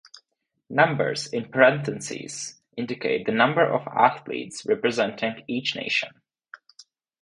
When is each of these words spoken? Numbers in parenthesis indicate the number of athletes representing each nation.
Numbers 0.71 1.27
in 1.27 1.51
parenthesis 1.51 2.59
indicate 2.75 3.27
the 3.27 3.31
number 3.31 3.63
of 3.63 3.87
athletes 3.87 4.65
representing 4.65 5.43
each 5.47 5.75
nation. 5.75 6.09